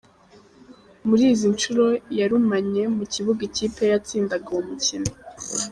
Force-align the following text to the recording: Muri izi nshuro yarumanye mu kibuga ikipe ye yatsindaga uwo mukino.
Muri 1.07 1.23
izi 1.33 1.47
nshuro 1.55 1.85
yarumanye 2.19 2.83
mu 2.95 3.03
kibuga 3.13 3.41
ikipe 3.49 3.81
ye 3.85 3.89
yatsindaga 3.93 4.47
uwo 4.51 4.61
mukino. 4.69 5.11